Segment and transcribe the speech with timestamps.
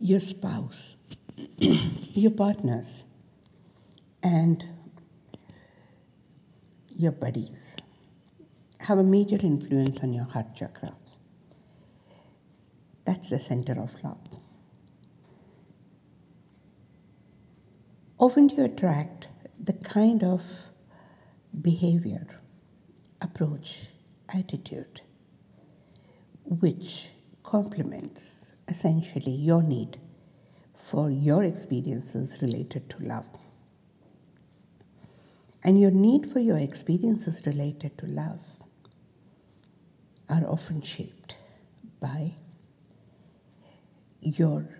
[0.00, 0.96] your spouse,
[1.58, 3.04] your partners,
[4.22, 4.64] and
[6.96, 7.76] your buddies
[8.80, 10.94] have a major influence on your heart chakra.
[13.04, 14.18] That's the center of love.
[18.18, 19.28] Often you attract
[19.62, 20.42] the kind of
[21.60, 22.26] behavior,
[23.20, 23.88] approach,
[24.34, 25.02] attitude
[26.44, 27.08] which
[27.42, 29.98] complements essentially your need
[30.74, 33.26] for your experiences related to love.
[35.62, 38.40] And your need for your experiences related to love
[40.28, 41.36] are often shaped
[42.00, 42.36] by
[44.20, 44.78] your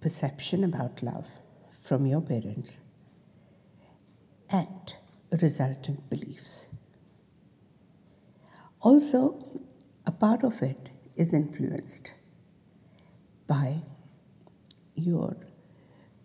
[0.00, 1.26] perception about love
[1.80, 2.78] from your parents
[4.50, 4.94] and
[5.40, 6.68] resultant beliefs.
[8.80, 9.60] Also,
[10.06, 12.14] a part of it is influenced
[13.48, 13.82] by
[14.94, 15.36] your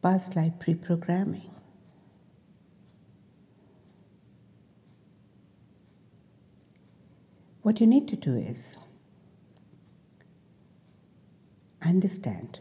[0.04, 1.50] past life pre programming.
[7.64, 8.78] What you need to do is
[11.81, 12.59] understand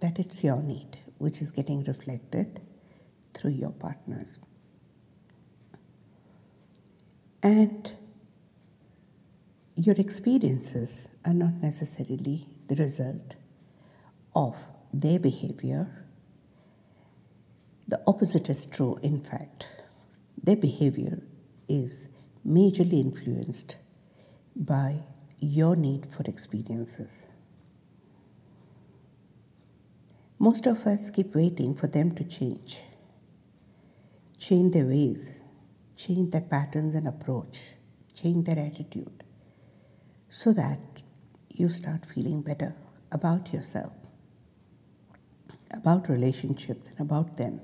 [0.00, 2.60] that it's your need which is getting reflected
[3.34, 4.38] through your partners.
[7.42, 7.92] And
[9.74, 13.34] your experiences are not necessarily the result
[14.34, 14.56] of
[14.92, 16.04] their behavior.
[17.86, 19.66] The opposite is true, in fact.
[20.42, 21.22] Their behavior
[21.68, 22.08] is
[22.46, 23.76] majorly influenced
[24.54, 25.02] by
[25.40, 27.26] your need for experiences.
[30.38, 32.78] Most of us keep waiting for them to change,
[34.38, 35.42] change their ways,
[35.96, 37.74] change their patterns and approach,
[38.14, 39.24] change their attitude,
[40.30, 40.78] so that
[41.50, 42.76] you start feeling better
[43.10, 43.92] about yourself,
[45.72, 47.60] about relationships, and about them.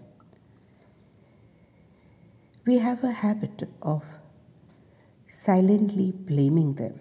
[2.66, 4.02] We have a habit of
[5.26, 7.00] silently blaming them.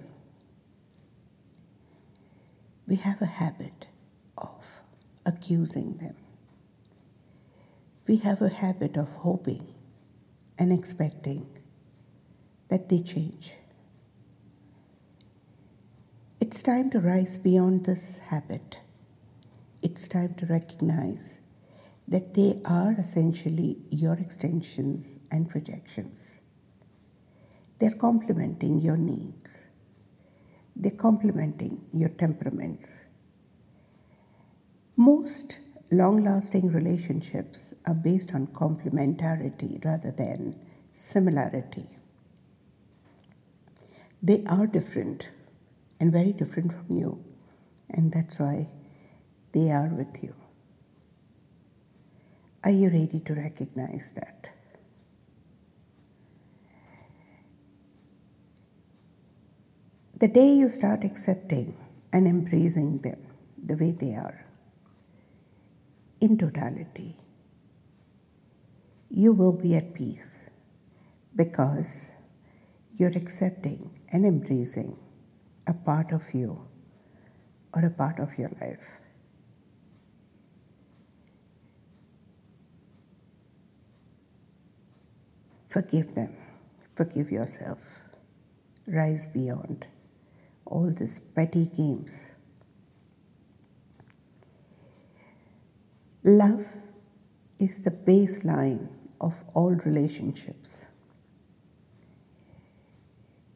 [2.88, 3.88] We have a habit
[4.38, 4.63] of
[5.25, 6.16] accusing them.
[8.07, 9.73] We have a habit of hoping
[10.59, 11.47] and expecting
[12.69, 13.53] that they change.
[16.41, 18.79] It's time to rise beyond this habit.
[19.85, 21.39] It's time to recognize
[22.07, 26.39] that they are essentially your extensions and projections.
[27.79, 29.66] They're complementing your needs.
[30.73, 33.03] They're complementing your temperaments.
[34.95, 35.59] Most
[35.91, 40.55] long lasting relationships are based on complementarity rather than
[40.93, 41.89] similarity.
[44.22, 45.27] They are different
[45.99, 47.22] and very different from you,
[47.89, 48.69] and that's why
[49.53, 50.34] they are with you.
[52.64, 54.50] Are you ready to recognize that?
[60.18, 61.75] The day you start accepting
[62.12, 63.19] and embracing them
[63.62, 64.46] the way they are,
[66.22, 67.18] in totality,
[69.09, 70.50] you will be at peace
[71.35, 72.12] because
[72.96, 74.97] you're accepting and embracing
[75.68, 76.68] a part of you
[77.74, 79.03] or a part of your life.
[85.73, 86.38] Forgive them,
[86.95, 88.03] forgive yourself,
[88.85, 89.88] rise beyond
[90.66, 92.35] all these petty games.
[96.23, 96.75] Love
[97.57, 98.88] is the baseline
[99.19, 100.85] of all relationships.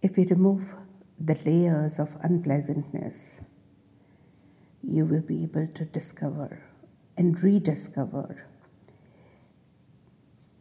[0.02, 0.74] If you remove
[1.20, 3.42] the layers of unpleasantness,
[4.82, 6.64] you will be able to discover
[7.16, 8.48] and rediscover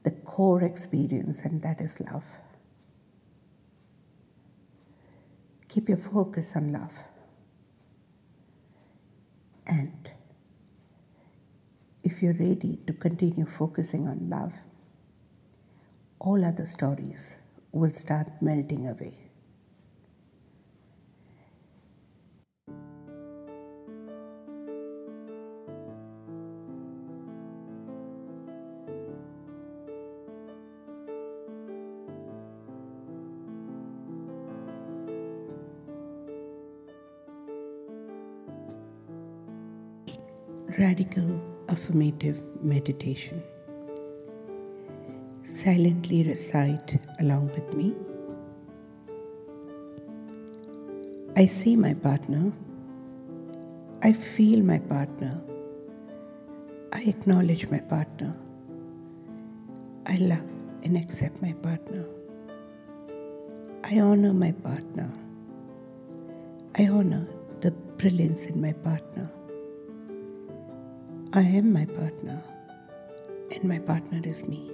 [0.06, 2.24] the core experience, and that is love.
[5.68, 6.92] Keep your focus on love.
[9.66, 10.12] And
[12.04, 14.54] if you're ready to continue focusing on love,
[16.20, 17.40] all other stories
[17.72, 19.25] will start melting away.
[40.78, 41.40] Radical
[41.70, 43.42] affirmative meditation.
[45.42, 47.94] Silently recite along with me.
[51.34, 52.52] I see my partner.
[54.02, 55.40] I feel my partner.
[56.92, 58.36] I acknowledge my partner.
[60.04, 60.44] I love
[60.84, 62.04] and accept my partner.
[63.82, 65.10] I honor my partner.
[66.76, 67.26] I honor
[67.62, 69.30] the brilliance in my partner.
[71.36, 72.42] I am my partner,
[73.54, 74.70] and my partner is me.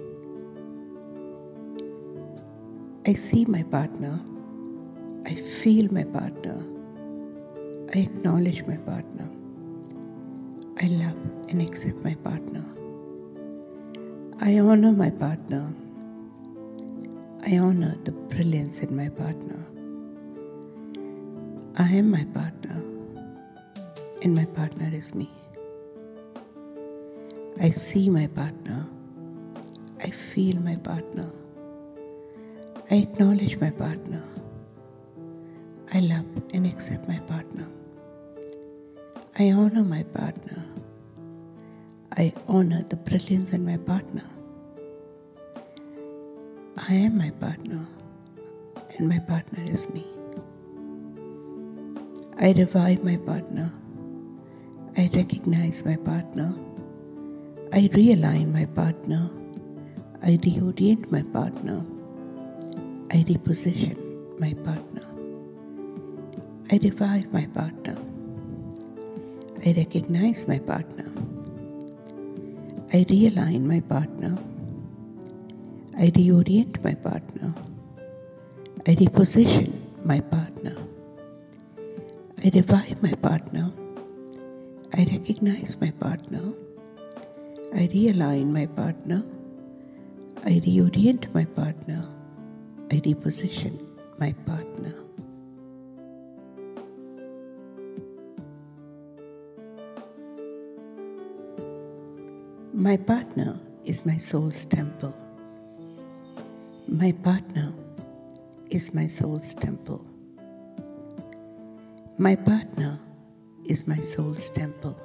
[3.05, 4.17] I see my partner.
[5.25, 6.55] I feel my partner.
[7.93, 9.27] I acknowledge my partner.
[10.81, 11.19] I love
[11.49, 12.63] and accept my partner.
[14.39, 15.67] I honor my partner.
[17.45, 19.65] I honor the brilliance in my partner.
[21.77, 22.81] I am my partner,
[24.21, 25.29] and my partner is me.
[27.61, 28.87] I see my partner.
[30.01, 31.29] I feel my partner.
[32.89, 34.23] I acknowledge my partner.
[35.93, 37.67] I love and accept my partner.
[39.37, 40.63] I honor my partner.
[42.15, 44.23] I honor the brilliance in my partner.
[46.87, 47.85] I am my partner,
[48.97, 50.05] and my partner is me.
[52.37, 53.71] I revive my partner.
[54.97, 56.53] I recognize my partner.
[57.75, 59.31] I realign my partner.
[60.21, 61.83] I reorient my partner.
[63.09, 63.97] I reposition
[64.37, 65.01] my partner.
[66.71, 67.95] I revive my partner.
[69.65, 71.09] I recognize my partner.
[72.93, 74.37] I realign my partner.
[75.97, 77.55] I reorient my partner.
[78.85, 79.73] I reposition
[80.05, 80.75] my partner.
[82.37, 83.73] I revive my partner.
[84.93, 86.53] I recognize my partner.
[87.75, 89.23] I realign my partner.
[90.45, 92.07] I reorient my partner.
[92.91, 93.83] I reposition
[94.19, 94.93] my partner.
[102.73, 105.15] My partner is my soul's temple.
[106.87, 107.73] My partner
[108.69, 110.05] is my soul's temple.
[112.19, 112.99] My partner
[113.65, 114.95] is my soul's temple.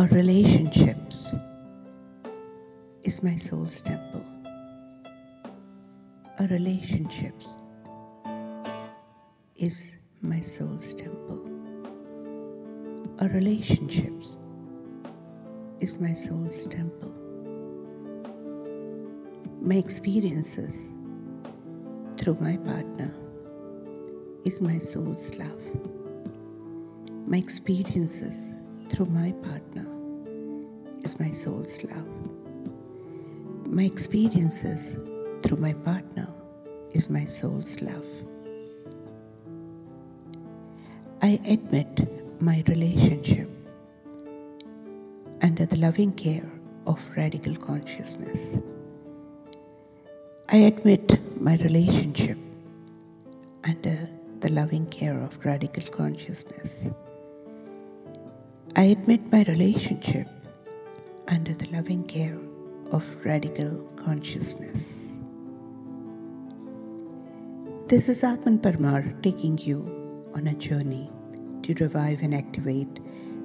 [0.00, 1.34] Our relationships
[3.02, 4.24] is my soul's temple.
[6.38, 7.48] Our relationships
[9.56, 11.42] is my soul's temple.
[13.20, 14.38] Our relationships
[15.80, 17.12] is my soul's temple
[19.60, 20.88] my experiences
[22.16, 23.14] through my partner
[24.46, 25.62] is my soul's love.
[27.26, 28.48] My experiences
[28.90, 29.89] through my partner
[31.20, 32.08] my soul's love.
[33.66, 34.96] My experiences
[35.42, 36.28] through my partner
[36.92, 38.06] is my soul's love.
[41.20, 43.50] I admit my relationship
[45.42, 46.50] under the loving care
[46.86, 48.56] of radical consciousness.
[50.48, 52.38] I admit my relationship
[53.62, 54.08] under
[54.40, 56.88] the loving care of radical consciousness.
[58.74, 60.28] I admit my relationship
[61.30, 62.36] under the loving care
[62.90, 65.16] of radical consciousness.
[67.86, 69.78] This is Atman Parmar taking you
[70.34, 71.08] on a journey
[71.62, 72.98] to revive and activate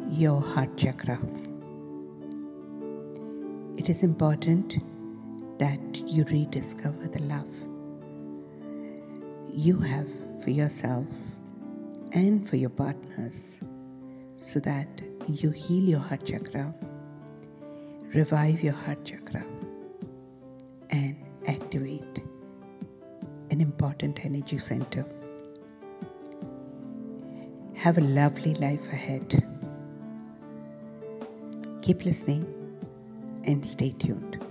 [0.10, 1.20] your heart chakra.
[3.78, 4.78] It is important
[5.60, 7.54] that you rediscover the love
[9.54, 10.08] you have
[10.44, 11.06] for yourself
[12.14, 13.60] and for your partners
[14.38, 16.74] so that you heal your heart chakra,
[18.16, 19.46] revive your heart chakra,
[20.90, 21.18] and
[21.48, 22.22] activate
[23.52, 25.06] an important energy center.
[27.76, 29.44] Have a lovely life ahead.
[31.82, 32.46] Keep listening
[33.44, 34.42] and stay tuned.